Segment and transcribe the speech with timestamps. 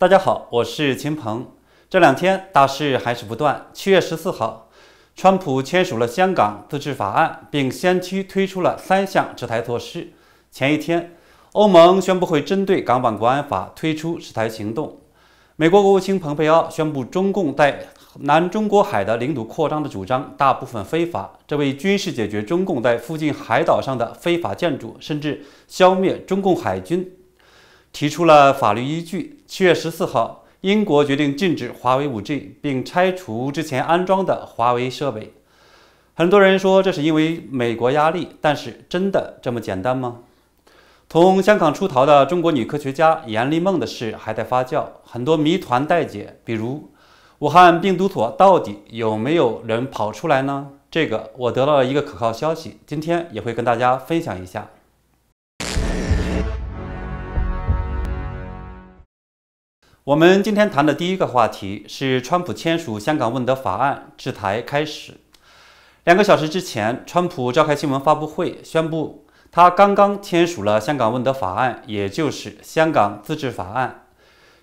[0.00, 1.44] 大家好，我是秦鹏。
[1.90, 3.66] 这两天大事还是不断。
[3.72, 4.70] 七月十四号，
[5.16, 10.12] 川普签署了香港自治法案，并先期推出了三项制裁措施。
[10.52, 11.16] 前一天，
[11.50, 15.00] 欧盟宣布会针对港版国安法推出制裁行动。
[15.56, 17.88] 美国国务卿蓬佩奥宣布，中共在
[18.20, 27.14] 南中国海的领土扩张的主张大部分非法，这为军事解决中共在附近海岛上的非法建筑，甚至消灭中共海军。
[27.92, 29.40] 提出了法律依据。
[29.46, 35.34] 七月十四号，英国决定禁止华为 5G，并拆除之前安装的华为设备。
[36.14, 40.18] 很多人说这是因为美国压力，但是真的这么简单吗？
[41.08, 46.38] 从香港出逃的中国女科学家严丽梦的事还在发酵，很多谜团待解。
[46.44, 46.90] 比如，
[47.38, 50.68] 武汉病毒所到底有没有人跑出来呢？
[50.90, 54.68] 这个我得到了一个可靠消息，今天也会跟大家分享一下。
[60.08, 65.12] 我们今天谈的第一个话题是川普签署香港问责法案，制裁开始。
[66.04, 74.06] 两个小时之前，川普召开新闻发布会，宣布他刚刚签署了香港问责法案，也就是香港自治法案。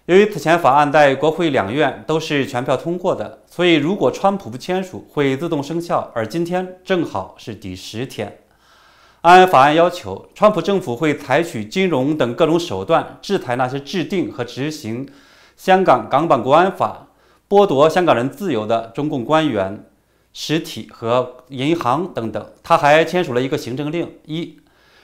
[0.08, 6.11] 由于此前法案在国会两院都是全票通过的，所以如果川普不签署，会自动生效。
[6.16, 8.39] 而今天正好是第十天。
[9.22, 15.08] 按法案要求，川普政府会采取金融等各种手段制裁那些制定和执行。
[15.56, 17.08] 香港港版国安法
[17.48, 19.86] 剥夺香港人自由的中共官员、
[20.34, 22.52] 实体和银行等等。
[22.64, 24.58] 他还签署了一个行政令：一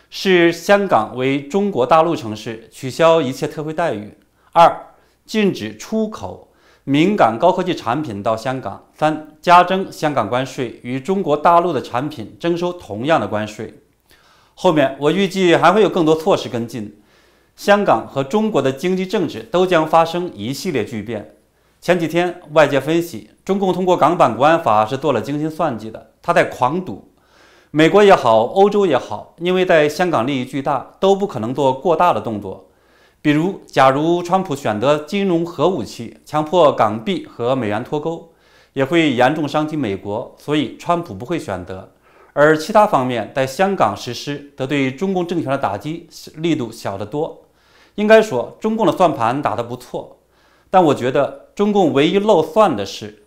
[0.09, 4.09] 是香港为中国大陆城市，取消一切特惠待遇；
[4.51, 4.87] 二
[5.25, 6.51] 禁止出口
[6.83, 13.81] 敏感高科技产品到香港；三加征香港关税，与中国大陆的产品征收同样的关税。
[14.55, 16.97] 后面我预计还会有更多措施跟进。
[17.55, 21.35] 香港和中国的经济政治都将发生一系列巨变。
[21.79, 27.11] 前几天，外界分析，中共通过港版国安法是做了精心算计的，他在狂赌。
[27.71, 32.67] 美国也好，欧洲也好，因为在香港利益巨大，都不可能做过大的动作。
[33.21, 38.33] 比如，假如川普选择金融核武器，强迫港币和美元脱钩，
[38.73, 41.91] 也会严重伤及美国，所以川普不会选择。
[42.33, 47.43] 而其他方面，在香港实施，则对中共政权的打击力度小得多。
[47.95, 50.17] 应该说，中共的算盘打得不错，
[50.69, 53.23] 但我觉得中共唯一漏算的是，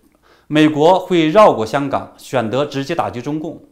[0.46, 3.62] 美国会绕过香港，选择直接打击中共。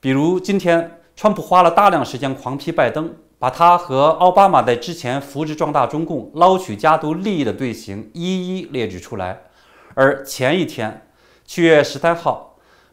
[0.00, 9.42] 比如今天，川普花了大量时间狂批拜登，把他和奥巴马在之前扶植壮大中共、捞取家族利益的罪行一一列举出来。
[9.94, 11.06] 而前一天，
[11.44, 12.45] 七月十三号，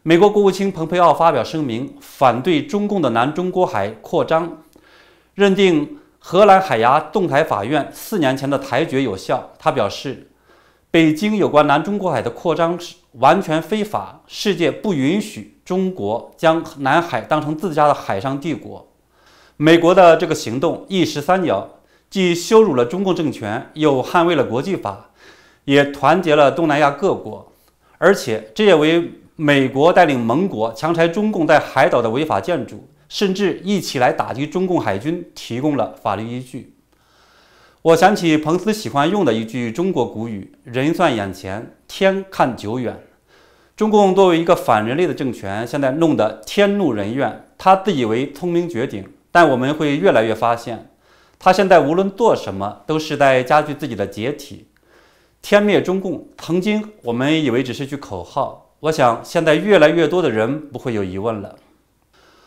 [0.06, 4.62] 美国国务卿蓬佩奥发表声明，反对中共的南中国海扩张，
[5.34, 5.98] 认定。
[6.18, 9.50] 荷兰海牙仲裁法院四年前的裁决有效。
[9.58, 10.30] 他表示，
[10.90, 18.86] 北京有关南中国海的扩张是完全非法，世界不允许中国将南海当成自家的海上帝国。
[19.58, 21.68] 美国的这个行动一石三鸟，
[22.08, 25.10] 既羞辱了中共政权，又捍卫了国际法，
[25.64, 27.52] 也团结了东南亚各国，
[27.98, 32.88] 而且这也为美国带领盟国强拆中共在海岛的违法建筑。
[33.06, 36.74] 甚至一起来打击中共海军，提供了法律依据。
[37.82, 43.04] 我想起彭斯喜欢用的一句中国古语：“人算眼前，天看久远。”
[43.76, 47.44] 中共作为一个反人类的政权，现在弄得天怒人怨。
[47.56, 50.90] 他自以为聪明绝顶，但我们会越来越发现，
[51.38, 54.66] 他现在无论做什么，都是在加剧自己的解体。
[55.40, 61.56] 天灭中共，曾经我们以为只是句口号，我想现在越来越多的人不会有疑问了。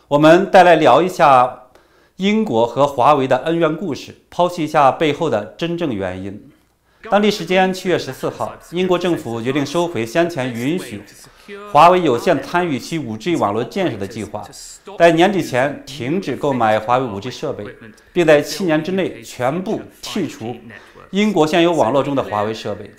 [0.07, 1.63] 我们再来聊一下
[2.17, 6.51] 英国和华为的恩怨故事，剖析一下背后的真正原因。
[7.09, 11.01] 当地时间七月十四号，英国政府决定收回先前允许
[11.71, 14.47] 华为有限参与其 5G 网络建设的计划，
[14.99, 17.65] 在年底前停止购买华为 5G 设备，
[18.13, 20.55] 并在七年之内全部剔除
[21.11, 22.91] 英国现有网络中的华为设备。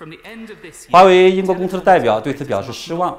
[0.90, 3.18] 华为英国公司的代表对此表示失望，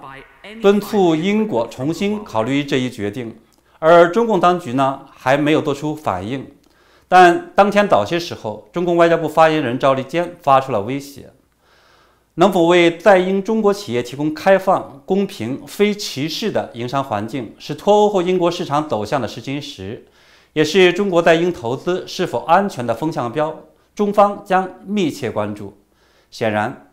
[0.61, 3.35] 敦促英国重新考虑这一决定。
[3.79, 6.45] 而中共当局呢，还没有做出反应。
[7.07, 11.31] 但当天早些时候，中共外交部发言人赵立坚发出了威胁：
[12.35, 20.05] 能否为在英中国企业提供开放、公平、非歧视的营商环境，是脱欧后英国市场走向的试金石，
[20.53, 23.57] 也是中国在英投资是否安全的风向标。
[23.99, 25.77] 中方将密切关注。
[26.31, 26.89] 显然，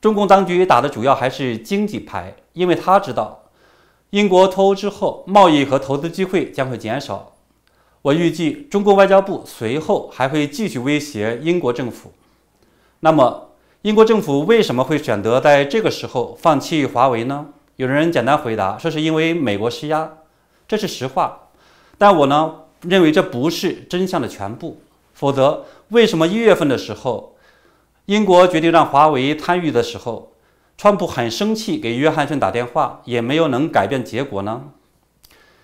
[0.00, 3.44] 中共当局打的主要还是经济牌，因为他知道。
[4.10, 7.34] 英国脱欧之后，贸易和投资机会将会减少。
[8.02, 12.12] 我预计，中国外交部随后还会继续威胁英国政府。
[12.98, 13.50] 那么，
[13.82, 17.46] 英国政府为什么会选择在这个时候放弃华为呢？
[17.76, 20.14] 有人简单回答说是因为美国施压，
[20.66, 21.50] 这是实话。
[21.96, 24.80] 但我呢认为这不是真相的全部。
[25.20, 27.36] 否则，为什么一月份的时候，
[28.06, 30.32] 英国决定让华为参与的时候，
[30.78, 34.62] 川普很生气，给约翰逊打电话，也没有能改变结果呢？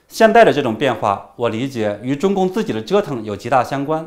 [0.09, 4.07] 现在的这种变化，我理解与中共自己的折腾有极大相关。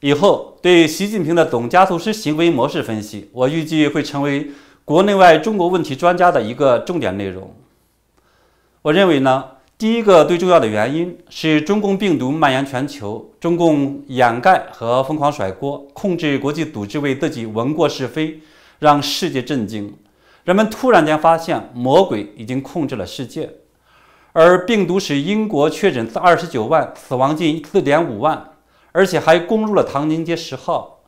[0.00, 4.50] 以后对习近平的总加速师行为模式分析，我预计会成为
[4.84, 7.54] 国内外中国问题专家的一个重点内容。
[8.82, 9.50] 我认为呢，
[9.80, 18.40] 第一个最重要的原因是中共病毒蔓延全球，中共掩盖和疯狂甩锅，控制国际组织为自己闻过是非，
[18.78, 19.96] 让世界震惊。
[20.44, 23.48] 人们突然间发现，魔鬼已经控制了世界，
[24.34, 28.50] 而病毒使英国确诊自二十九万，死亡近四点五万。
[28.92, 30.98] 而且还攻入了唐宁街十号，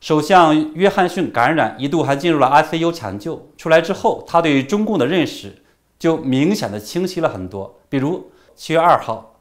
[0.00, 3.50] 首相约翰逊感染，一度还进入了 ICU 抢救。
[3.58, 5.56] 出来之后，他对中共的认识
[5.98, 7.80] 就明显的清晰了很多。
[7.88, 9.36] 比如七月二号，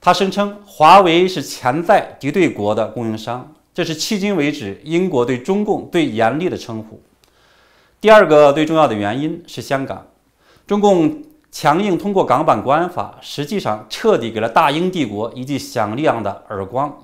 [0.00, 7.00] 他声称华为是潜在敌对国的供应商，这是迄今为止英国对中共最严厉的称呼。
[8.00, 10.06] 第二个最重要的原因是香港，
[10.66, 17.02] 中共强硬通过港版国安法，实际上彻底给了大英帝国一记响亮的耳光。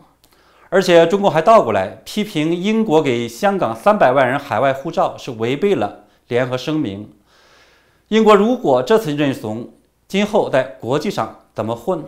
[0.69, 7.11] 而且中国还倒过来批评英国给香港三百万人海外护照是违背了联合声明。
[8.13, 9.71] 英国如果这次认怂，
[10.07, 12.05] 今后在国际上怎么混？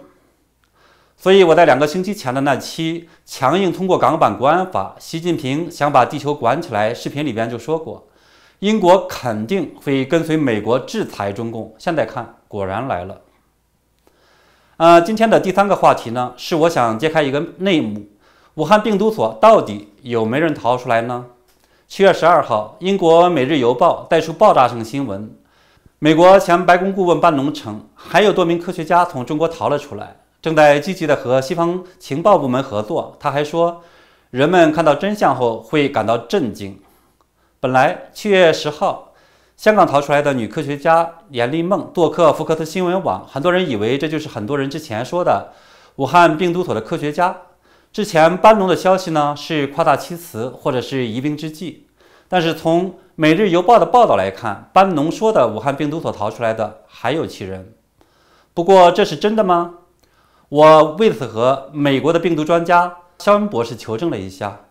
[1.16, 8.06] 所以我在两个星期前的那期强硬通过港版国安法，习近平想把地球管起来视频里边就说过，
[8.58, 11.74] 英国肯定会跟随美国制裁中共。
[11.78, 13.22] 现在看，果然来了。
[14.76, 18.04] 呃，今天的第三个话题呢，是我想揭开一个内幕。
[18.56, 21.24] 武汉病毒所到底有没人逃出来呢？
[21.88, 25.34] 七月十二号，英国《每日邮报》带出爆炸性新闻：
[26.04, 33.16] 美国前白宫顾问班农称，还有多名科学家从中国逃了出来，正在积极的和西方情报部门合作。
[33.18, 33.82] 他还说，
[34.28, 36.78] 人们看到真相后会感到震惊。
[37.58, 39.14] 本来七月十号，
[39.56, 45.54] 香港逃出来的女科学家严丽梦做客福克斯新闻网，很多人以为这就是很多人之前说的
[45.96, 47.34] 武汉病毒所的科学家。
[47.90, 51.86] 之前班农的消息呢是夸大其词或者是疑兵之计，
[52.28, 57.72] 但是从《每日邮报》的报道来看，班农说的武汉病毒所逃出来的还有其人。
[58.52, 59.74] 不过这是真的吗？
[60.48, 64.62] 我为此和美国的病毒专家肖恩博士求证了一下。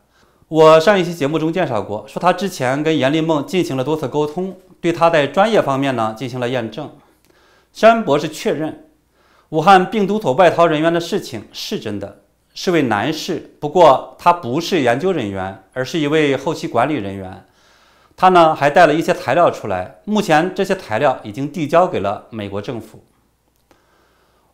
[0.49, 6.91] 我上一期节目中介绍过，说他之前跟严立梦进行了多次沟通，对他在专业方面呢进行了验证。
[7.71, 8.89] 肖恩博士确认，
[9.49, 12.19] 武汉病毒所外逃人员的事情是真的。
[12.53, 17.45] 是位男士，不过他不是研究人员，而是一位后期管理人员。
[18.15, 23.03] 他呢还带了一些材料出来，目前这些材料已经递交给了美国政府。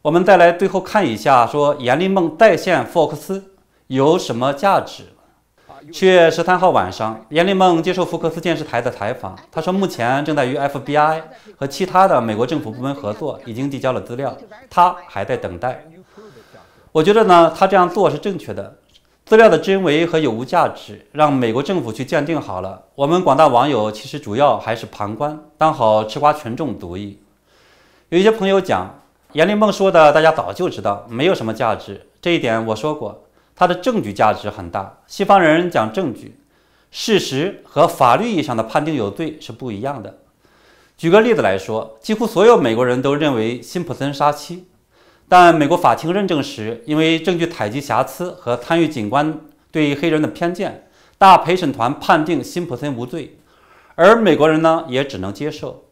[0.01, 3.51] 我们再来最后看一下，说严立梦在线福克斯
[3.87, 5.03] 有什么价值？
[5.91, 11.21] 七月十三号晚上，严立梦接受福克斯电视台的采访，他说目前正在与 FBI
[11.57, 14.35] 和其他的美国政府部门合作，已经递交了资料，
[14.69, 15.85] 他还在等待。
[16.91, 18.78] 我觉得呢，他这样做是正确的。
[19.29, 22.85] 资料的真伪和有无价值，让美国政府去鉴定好了。
[22.95, 27.19] 我们广大网友其实主要还是旁观，当好吃瓜群众主意。
[28.09, 29.01] 有一些朋友讲，
[29.33, 32.07] 严立梦说的大家早就知道，没有什么价值。
[32.19, 34.97] 这一点我说过，他的证据价值很大。
[35.05, 36.39] 西方人讲证据，
[36.89, 40.17] 事实和法律意义上的判定有罪是不一样的。
[40.97, 44.65] 举个例子来说，几乎所有美国人都认为辛普森杀妻。
[45.29, 49.39] 但美国法庭认证时，因为证据采集瑕疵和参与警官
[49.71, 53.37] 对黑人的偏见，大陪审团判定辛普森无罪，
[53.93, 55.85] 而美国人呢也只能接受，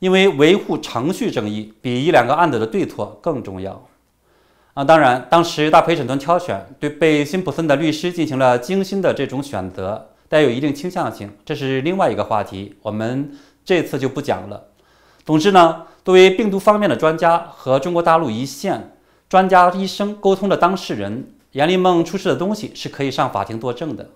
[0.00, 3.88] 因为维护程序正义比一两个案子的对错更重要。
[4.74, 13.32] 啊，当然，当时大陪审团挑选对被辛普森的律师进行了精心的这种选择，带有一定倾向性，这是另外一个话题，我们
[13.64, 14.62] 这次就不讲了。
[15.24, 15.86] 总之呢。
[16.04, 18.94] 作为病毒方面的专家和中国大陆一线
[19.26, 24.10] 专家医生沟通的当事人，严立梦出示的东西是可以上法庭作证的。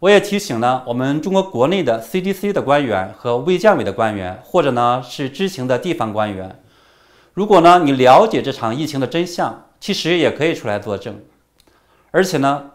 [0.00, 6.60] 我也提醒呢，我们中国国内的 CDC 的官员和卫健委的官员，或者呢是知情的地方官员，
[7.32, 11.18] 如果呢你了解这场疫情的真相，其实也可以出来作证。
[12.10, 12.72] 而且呢，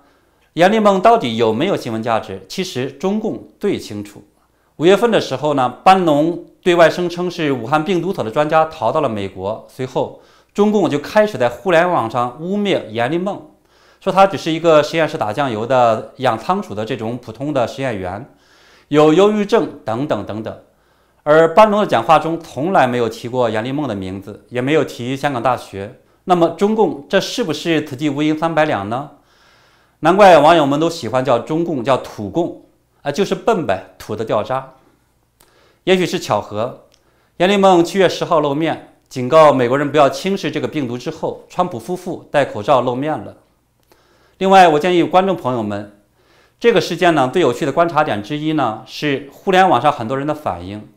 [0.54, 4.24] 严立梦到底有没有新闻价值，其实中共最清楚。
[4.78, 6.46] 五月份的时候呢，班农。
[6.64, 10.22] 对外声称是武汉病毒所的专家逃到了美国，随后
[10.54, 13.38] 中共就开始在互联网上污蔑严立梦，
[14.00, 18.26] 说他只是一个实验室打酱油的养仓鼠的这种普通的实验员，
[18.88, 20.58] 有忧郁症等等等等。
[21.24, 26.00] 而班农的讲话中从来没有提过阎立梦的名字，也没有提香港大学。
[26.24, 29.12] 那么中共这是不是此地无银三百两呢？
[30.00, 32.62] 难怪网友们都喜欢叫中共叫土共
[33.04, 34.74] 啊，就是笨呗，土的掉渣。
[35.84, 36.86] 也许是巧合，
[37.38, 43.38] 阎立梦七月十号露面，警告美国人不要轻视这个病毒之后，川普夫妇戴口罩露面了。
[44.38, 46.00] 另外，我建议观众朋友们，
[46.60, 50.88] 这个事件呢最有趣的观察点之一呢是互联网上很多人的反应。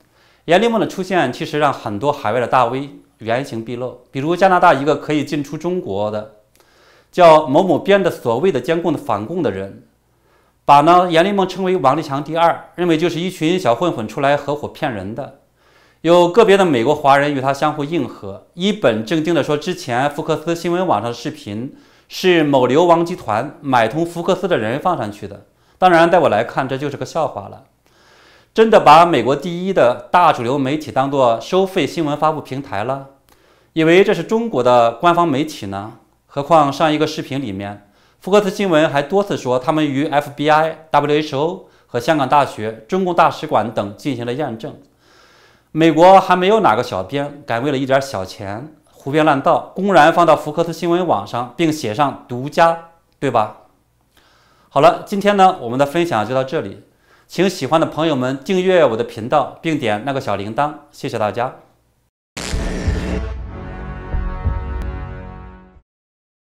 [0.44, 4.02] 阎立梦的出现，其实让很多海外的大 V 原形毕露。
[4.12, 6.36] 比如加拿大一个可以进出中国的
[7.10, 9.85] 叫某某编的所谓的监控的反共的人，
[10.66, 15.38] 把呢阎立梦称为王立强第二，认为就是一群小混混出来合伙骗人的。
[16.00, 21.76] 有个别的美国华人与他相互应和，一本正经地说，之前福克斯新闻网上的视频
[22.08, 25.46] 是某流亡集团买通福克斯的人放上去的。
[25.78, 27.62] 当然，在我来看，这就是个笑话了。
[28.52, 33.10] 真的把美国第一的大主流媒体当做收费新闻发布平台了，
[33.74, 35.92] 以为这是中国的官方媒体呢？
[36.26, 37.88] 何况上一个视频里面，
[38.20, 44.74] 福克斯新闻还多次说他们与 FBI、WHO 和香港大学、中共大使馆等进行了验证。
[45.70, 52.88] 美国还没有哪个小编敢为了一点小钱胡编乱造，公然放到福克斯新闻网上，并写上独家，
[53.20, 53.58] 对吧？
[54.68, 56.82] 好了，今天呢，我们的分享就到这里。
[57.28, 61.56] 请喜欢的朋友们订阅我的频道，并点那个小铃铛，谢谢大家。